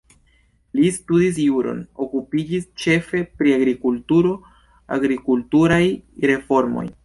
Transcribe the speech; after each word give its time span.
Li 0.77 0.87
studis 0.95 1.37
juron, 1.43 1.83
okupiĝis 2.07 2.65
ĉefe 2.85 3.23
pri 3.41 3.55
agrikulturo, 3.61 4.35
agrikulturaj 4.99 5.83
reformoj. 6.33 6.89